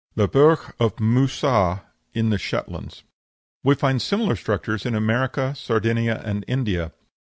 THE 0.15 0.27
BURGH 0.27 0.73
OF 0.79 0.95
MOUSSA, 0.99 1.83
IN 2.15 2.31
THE 2.31 2.39
SHETLANDS 2.39 3.03
We 3.63 3.75
find 3.75 4.01
similar 4.01 4.35
structures 4.35 4.83
in 4.83 4.95
America, 4.95 5.53
Sardinia, 5.53 6.23
and 6.25 6.43
India. 6.47 6.91